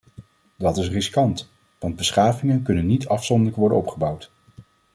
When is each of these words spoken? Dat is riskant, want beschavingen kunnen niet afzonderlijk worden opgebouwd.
Dat 0.57 0.77
is 0.77 0.89
riskant, 0.89 1.49
want 1.79 1.95
beschavingen 1.95 2.63
kunnen 2.63 2.85
niet 2.85 3.07
afzonderlijk 3.07 3.57
worden 3.57 3.77
opgebouwd. 3.77 4.31